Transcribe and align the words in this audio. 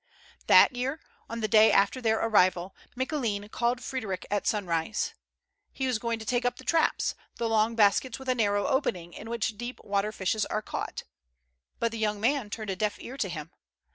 That 0.47 0.75
year, 0.75 0.99
on 1.29 1.41
the 1.41 1.47
day 1.47 1.71
after 1.71 2.01
their 2.01 2.17
arrival, 2.17 2.75
Micoulin 2.97 3.47
called 3.51 3.83
Frederic 3.83 4.25
at 4.31 4.47
sunrise. 4.47 5.13
He 5.71 5.85
was 5.85 5.99
going 5.99 6.17
to 6.17 6.25
take 6.25 6.43
up 6.43 6.55
the 6.55 6.63
traps, 6.63 7.13
the 7.35 7.47
long 7.47 7.75
baskets 7.75 8.17
with 8.17 8.27
a 8.27 8.33
narrow 8.33 8.65
opening, 8.65 9.13
in 9.13 9.29
which 9.29 9.59
deep 9.59 9.79
water 9.83 10.11
fishes 10.11 10.43
are 10.47 10.63
caught. 10.63 11.03
But 11.77 11.91
the 11.91 11.99
young 11.99 12.19
man 12.19 12.49
turned 12.49 12.71
a 12.71 12.75
deaf 12.75 12.95
ear 12.99 13.15
to 13.17 13.29
him. 13.29 13.51